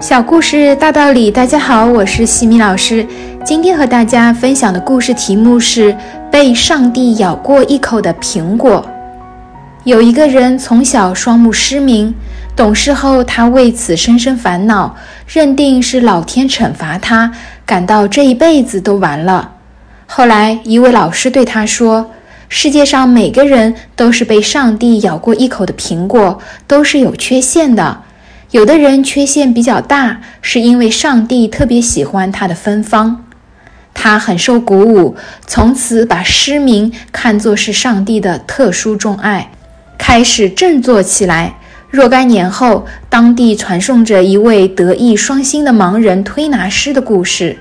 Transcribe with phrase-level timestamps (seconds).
[0.00, 3.06] 小故事大道理，大家好，我是西米老师。
[3.44, 5.92] 今天和大家分享的故事题目是
[6.30, 8.82] 《被上帝咬过一口的苹果》。
[9.84, 12.14] 有一个人从小双目失明，
[12.56, 14.96] 懂事后他为此深深烦恼，
[15.28, 17.30] 认定是老天惩罚他，
[17.66, 19.52] 感到这一辈子都完了。
[20.06, 22.10] 后来一位老师对他说
[22.48, 28.04] ：“世界上每个人都是被上帝咬过一口的苹果，都是有缺陷的。”
[28.50, 33.24] 有的人缺陷比较大，是因为上帝特别喜欢他的芬芳，
[33.94, 35.14] 他很受鼓舞，
[35.46, 39.52] 从此把失明看作是上帝的特殊钟爱，
[39.96, 41.54] 开始振作起来。
[41.90, 47.58] 若干年后，当地传颂着一位德艺双馨的盲人推拿师的故事。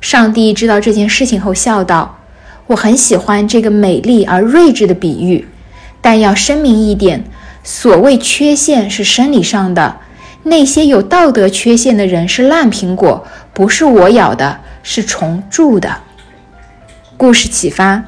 [0.00, 2.20] 上帝知道这件事情后，笑道
[2.68, 5.48] ：“我很喜欢这个美丽而睿智的比喻，
[6.00, 7.24] 但要声明一点，
[7.64, 9.96] 所谓缺陷是生理上的。”
[10.44, 15.88] 那些有道德缺陷的人是烂苹果，不是我咬的，是虫蛀的。
[17.16, 18.02] 故事启发：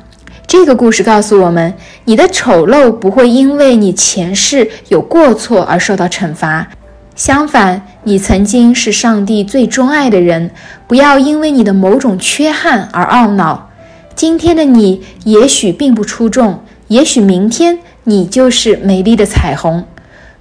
[0.44, 1.72] 这个故事告诉我们，
[2.06, 6.68] 你的丑陋不会因为你前世有过错而受到惩罚，
[7.14, 10.50] 相反，你曾经是上帝最钟爱的人，
[10.88, 13.70] 不要因为你的某种缺憾而懊恼。
[14.16, 19.84] 今天的你也许并不出众，也许明天你就是美丽的彩虹。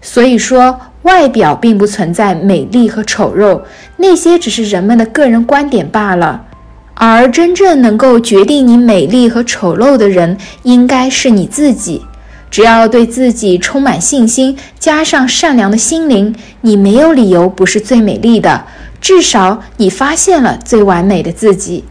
[0.02, 0.80] 所以说。
[1.04, 3.62] 外表并不存在美丽和丑陋，
[3.98, 6.46] 那些只是人们的个人观点罢了。
[6.96, 12.04] 而真正能够决定你美丽和丑陋的人，应该是你自己。
[12.52, 18.66] 只要对自己充满信心，加上善良的心灵，你没有理由不是最美丽的。
[19.02, 21.84] 至少你发现了最完美的自己。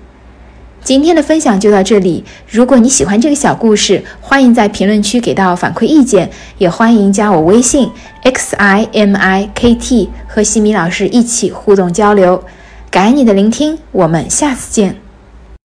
[0.84, 2.24] 今天的分享就到这里。
[2.48, 7.88] 如果你喜欢这个小故事，欢迎在评论区给到反馈意见，也欢迎加我微信
[8.22, 12.42] x i m i k t 和西米老师一起互动交流。
[12.90, 14.96] 感恩你的聆听，我们下次见。